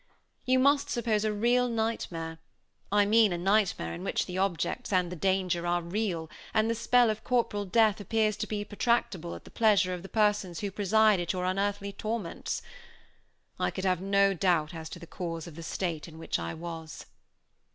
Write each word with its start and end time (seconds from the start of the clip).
You 0.47 0.57
must 0.57 0.89
suppose 0.89 1.23
a 1.25 1.31
real 1.31 1.69
night 1.69 2.07
mare 2.09 2.39
I 2.91 3.05
mean 3.05 3.31
a 3.31 3.37
night 3.37 3.75
mare 3.77 3.93
in 3.93 4.03
which 4.03 4.25
the 4.25 4.35
objects 4.39 4.91
and 4.91 5.11
the 5.11 5.15
danger 5.15 5.67
are 5.67 5.83
real, 5.83 6.27
and 6.55 6.67
the 6.67 6.73
spell 6.73 7.11
of 7.11 7.23
corporal 7.23 7.65
death 7.65 7.99
appears 7.99 8.35
to 8.37 8.47
be 8.47 8.65
protractible 8.65 9.35
at 9.35 9.43
the 9.43 9.51
pleasure 9.51 9.93
of 9.93 10.01
the 10.01 10.09
persons 10.09 10.61
who 10.61 10.71
preside 10.71 11.19
at 11.19 11.33
your 11.33 11.45
unearthly 11.45 11.93
torments. 11.93 12.63
I 13.59 13.69
could 13.69 13.85
have 13.85 14.01
no 14.01 14.33
doubt 14.33 14.73
as 14.73 14.89
to 14.89 14.97
the 14.97 15.05
cause 15.05 15.45
of 15.45 15.53
the 15.55 15.61
state 15.61 16.07
in 16.07 16.17
which 16.17 16.39
I 16.39 16.55
was. 16.55 17.05